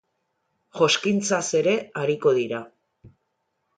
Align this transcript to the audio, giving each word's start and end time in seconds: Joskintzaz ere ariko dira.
Joskintzaz 0.79 1.41
ere 1.61 1.75
ariko 2.05 2.33
dira. 2.41 2.63